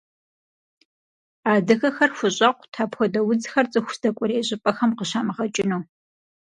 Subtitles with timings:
[1.53, 5.83] Адыгэхэр хущӏэкъут апхуэдэ удзхэр цӏыху здэкӏуэрей щӏыпӏэхэм къыщамыгъэкӏыну.